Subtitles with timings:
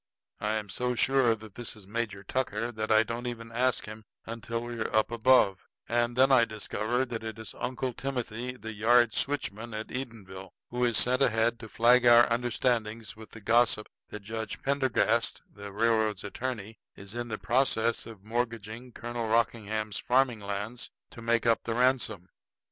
[0.39, 4.03] I am so sure that this is Major Tucker that I don't even ask him
[4.25, 8.73] until we are up above; and then I discover that it is Uncle Timothy, the
[8.73, 13.85] yard switchman at Edenville, who is sent ahead to flag our understandings with the gossip
[14.09, 20.39] that Judge Pendergast, the railroad's attorney, is in the process of mortgaging Colonel Rockingham's farming
[20.39, 22.27] lands to make up the ransom.